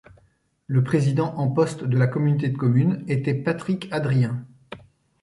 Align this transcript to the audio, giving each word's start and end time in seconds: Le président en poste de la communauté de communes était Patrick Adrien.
Le 0.65 0.83
président 0.83 1.37
en 1.37 1.51
poste 1.51 1.83
de 1.83 1.95
la 1.95 2.07
communauté 2.07 2.49
de 2.49 2.57
communes 2.57 3.03
était 3.07 3.35
Patrick 3.35 3.87
Adrien. 3.91 4.47